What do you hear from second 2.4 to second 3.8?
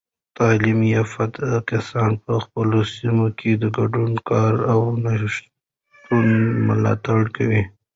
خپلو سیمو کې د